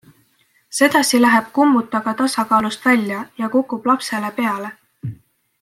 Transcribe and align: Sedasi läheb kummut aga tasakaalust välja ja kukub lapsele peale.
Sedasi 0.77 1.19
läheb 1.25 1.51
kummut 1.57 1.99
aga 2.01 2.15
tasakaalust 2.23 2.89
välja 2.89 3.21
ja 3.43 3.53
kukub 3.59 3.89
lapsele 3.93 4.37
peale. 4.43 4.73